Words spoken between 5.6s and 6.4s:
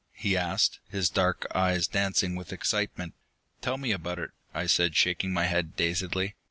dazedly.